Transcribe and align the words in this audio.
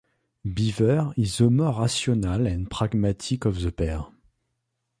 Beaver 0.45 1.13
is 1.15 1.37
the 1.37 1.51
more 1.51 1.79
rational 1.79 2.47
and 2.47 2.71
pragmatic 2.71 3.45
of 3.45 3.61
the 3.61 3.71
pair. 3.71 4.07